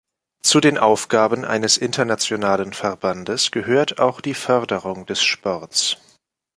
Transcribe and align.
Zu 0.41 0.61
den 0.61 0.79
Aufgaben 0.79 1.45
eines 1.45 1.77
internationalen 1.77 2.73
Verbandes 2.73 3.51
gehört 3.51 3.99
auch 3.99 4.19
die 4.19 4.33
Förderung 4.33 5.05
des 5.05 5.21
Sports. 5.21 5.95